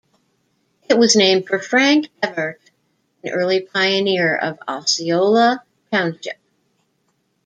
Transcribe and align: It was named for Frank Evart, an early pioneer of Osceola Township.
It 0.89 0.97
was 0.97 1.15
named 1.15 1.47
for 1.47 1.59
Frank 1.59 2.07
Evart, 2.23 2.57
an 3.23 3.33
early 3.33 3.59
pioneer 3.61 4.35
of 4.35 4.57
Osceola 4.67 5.63
Township. 5.91 6.37